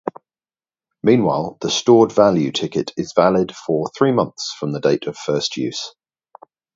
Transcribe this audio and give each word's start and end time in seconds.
Meanwhile, 1.03 1.59
the 1.61 1.69
stored-value 1.69 2.53
ticket 2.53 2.91
is 2.97 3.13
valid 3.13 3.55
for 3.55 3.91
three 3.95 4.11
months 4.11 4.51
from 4.59 4.71
date 4.79 5.05
of 5.05 5.15
first 5.15 5.57
use. 5.57 5.93